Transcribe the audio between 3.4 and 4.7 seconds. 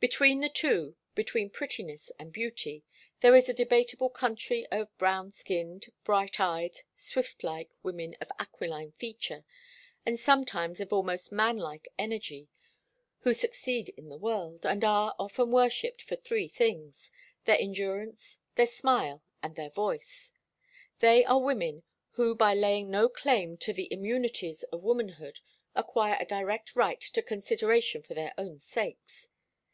a debatable country